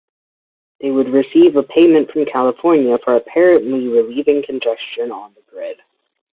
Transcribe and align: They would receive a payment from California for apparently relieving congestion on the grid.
They 0.79 0.89
would 0.89 1.09
receive 1.13 1.55
a 1.57 1.61
payment 1.61 2.09
from 2.09 2.25
California 2.25 2.97
for 3.03 3.15
apparently 3.17 3.87
relieving 3.87 4.41
congestion 4.43 5.11
on 5.11 5.35
the 5.35 5.41
grid. 5.47 5.77